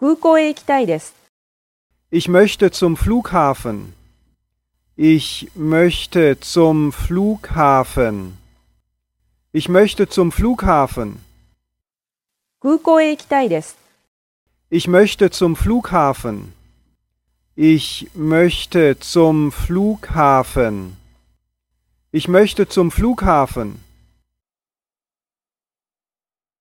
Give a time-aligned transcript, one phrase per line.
[0.00, 1.14] 空港へ行きたいです。
[2.10, 3.92] Ich möchte zum Flughafen.
[4.96, 8.38] Ich möchte zum Flughafen.
[9.52, 11.18] Ich möchte zum Flughafen.
[12.62, 13.76] 空港へ行きたいです。
[14.70, 16.54] Ich möchte zum Flughafen.
[17.54, 20.96] Ich möchte zum Flughafen.
[22.10, 23.78] Ich möchte zum Flughafen.